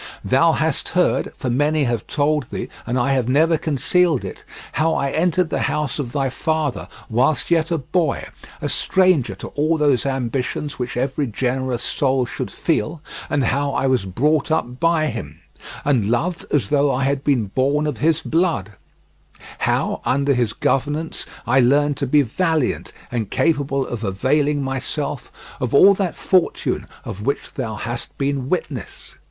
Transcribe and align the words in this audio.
Thou 0.25 0.53
hast 0.53 0.89
heard, 0.97 1.31
for 1.37 1.51
many 1.51 1.83
have 1.83 2.07
told 2.07 2.45
thee, 2.49 2.69
and 2.87 2.97
I 2.97 3.13
have 3.13 3.29
never 3.29 3.55
concealed 3.55 4.25
it, 4.25 4.43
how 4.71 4.95
I 4.95 5.11
entered 5.11 5.51
the 5.51 5.59
house 5.69 5.99
of 5.99 6.11
thy 6.11 6.27
father 6.27 6.87
whilst 7.07 7.51
yet 7.51 7.69
a 7.69 7.77
boy—a 7.77 8.67
stranger 8.67 9.35
to 9.35 9.49
all 9.49 9.77
those 9.77 10.07
ambitions 10.07 10.79
which 10.79 10.97
every 10.97 11.27
generous 11.27 11.83
soul 11.83 12.25
should 12.25 12.49
feel—and 12.49 13.43
how 13.43 13.73
I 13.73 13.85
was 13.85 14.05
brought 14.05 14.49
up 14.49 14.79
by 14.79 15.05
him, 15.05 15.39
and 15.85 16.09
loved 16.09 16.45
as 16.49 16.69
though 16.69 16.89
I 16.89 17.03
had 17.03 17.23
been 17.23 17.45
born 17.53 17.85
of 17.85 17.99
his 17.99 18.23
blood; 18.23 18.71
how 19.59 20.01
under 20.03 20.33
his 20.33 20.51
governance 20.53 21.27
I 21.45 21.59
learned 21.59 21.97
to 21.97 22.07
be 22.07 22.23
valiant 22.23 22.91
and 23.11 23.29
capable 23.29 23.85
of 23.85 24.03
availing 24.03 24.63
myself 24.63 25.31
of 25.59 25.75
all 25.75 25.93
that 25.93 26.15
fortune, 26.17 26.87
of 27.05 27.21
which 27.23 27.53
thou 27.53 27.75
hast 27.75 28.17
been 28.17 28.49
witness. 28.49 29.15